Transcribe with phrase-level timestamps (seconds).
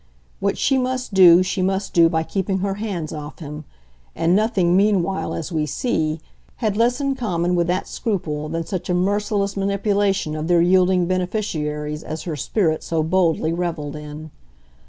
[0.39, 3.65] What she must do she must do by keeping her hands off him;
[4.15, 6.19] and nothing meanwhile, as we see,
[6.55, 11.05] had less in common with that scruple than such a merciless manipulation of their yielding
[11.05, 14.31] beneficiaries as her spirit so boldly revelled in.